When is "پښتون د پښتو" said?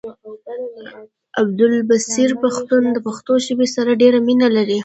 2.43-3.33